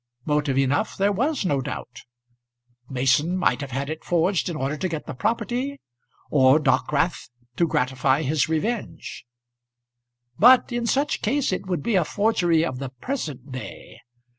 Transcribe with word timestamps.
Motive 0.25 0.57
enough 0.57 0.97
there 0.97 1.11
was, 1.11 1.45
no 1.45 1.61
doubt. 1.61 2.05
Mason 2.89 3.37
might 3.37 3.61
have 3.61 3.69
had 3.69 3.87
it 3.87 4.03
forged 4.03 4.49
in 4.49 4.55
order 4.55 4.75
to 4.75 4.89
get 4.89 5.05
the 5.05 5.13
property, 5.13 5.79
or 6.31 6.57
Dockwrath 6.59 7.29
to 7.57 7.67
gratify 7.67 8.23
his 8.23 8.49
revenge. 8.49 9.25
But 10.39 10.71
in 10.71 10.87
such 10.87 11.21
case 11.21 11.51
it 11.51 11.67
would 11.67 11.83
be 11.83 11.93
a 11.93 12.03
forgery 12.03 12.65
of 12.65 12.79
the 12.79 12.89
present 12.89 13.51
day. 13.51 13.99